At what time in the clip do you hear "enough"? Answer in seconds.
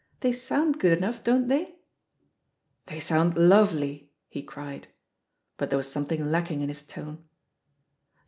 0.97-1.23